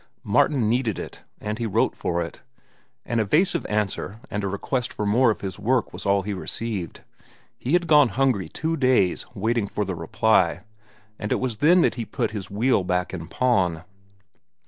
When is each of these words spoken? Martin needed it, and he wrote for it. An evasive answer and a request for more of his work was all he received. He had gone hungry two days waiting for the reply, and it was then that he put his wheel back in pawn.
Martin 0.23 0.67
needed 0.67 0.97
it, 0.97 1.21
and 1.39 1.59
he 1.59 1.67
wrote 1.67 1.95
for 1.95 2.23
it. 2.23 2.41
An 3.05 3.19
evasive 3.19 3.67
answer 3.67 4.19
and 4.31 4.43
a 4.43 4.47
request 4.47 4.91
for 4.91 5.05
more 5.05 5.29
of 5.29 5.41
his 5.41 5.59
work 5.59 5.93
was 5.93 6.07
all 6.07 6.23
he 6.23 6.33
received. 6.33 7.01
He 7.59 7.73
had 7.73 7.85
gone 7.85 8.09
hungry 8.09 8.49
two 8.49 8.75
days 8.77 9.27
waiting 9.35 9.67
for 9.67 9.85
the 9.85 9.93
reply, 9.93 10.61
and 11.19 11.31
it 11.31 11.39
was 11.39 11.57
then 11.57 11.81
that 11.81 11.93
he 12.01 12.05
put 12.05 12.31
his 12.31 12.49
wheel 12.49 12.83
back 12.83 13.13
in 13.13 13.27
pawn. 13.27 13.83